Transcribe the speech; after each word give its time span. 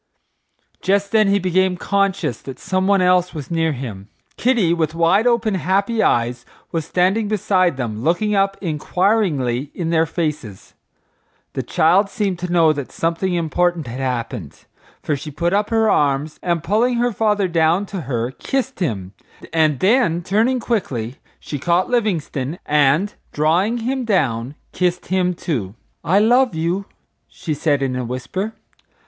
Just 0.81 1.11
then 1.11 1.27
he 1.27 1.37
became 1.37 1.77
conscious 1.77 2.41
that 2.41 2.57
someone 2.57 3.03
else 3.03 3.35
was 3.35 3.51
near 3.51 3.71
him. 3.73 4.07
Kitty, 4.35 4.73
with 4.73 4.95
wide 4.95 5.27
open, 5.27 5.53
happy 5.53 6.01
eyes, 6.01 6.43
was 6.71 6.85
standing 6.85 7.27
beside 7.27 7.77
them 7.77 8.01
looking 8.01 8.33
up 8.33 8.57
inquiringly 8.61 9.69
in 9.75 9.91
their 9.91 10.07
faces. 10.07 10.73
The 11.53 11.61
child 11.61 12.09
seemed 12.09 12.39
to 12.39 12.51
know 12.51 12.73
that 12.73 12.91
something 12.91 13.35
important 13.35 13.85
had 13.85 13.99
happened, 13.99 14.65
for 15.03 15.15
she 15.15 15.29
put 15.29 15.53
up 15.53 15.69
her 15.69 15.87
arms, 15.87 16.39
and 16.41 16.63
pulling 16.63 16.95
her 16.95 17.11
father 17.11 17.47
down 17.47 17.85
to 17.85 18.01
her 18.01 18.31
kissed 18.31 18.79
him, 18.79 19.13
and 19.53 19.79
then 19.81 20.23
turning 20.23 20.59
quickly 20.59 21.17
she 21.39 21.59
caught 21.59 21.91
Livingstone 21.91 22.57
and, 22.65 23.13
drawing 23.31 23.77
him 23.77 24.03
down, 24.05 24.55
kissed 24.71 25.09
him 25.09 25.35
too. 25.35 25.75
"I 26.03 26.17
love 26.17 26.55
you," 26.55 26.85
she 27.27 27.53
said, 27.53 27.83
in 27.83 27.95
a 27.95 28.03
whisper. 28.03 28.55